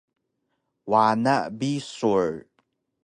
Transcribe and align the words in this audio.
wana 0.91 1.35
bisur 1.57 2.25